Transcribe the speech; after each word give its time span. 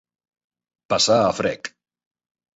Passar 0.95 1.19
a 1.27 1.29
frec. 1.41 1.71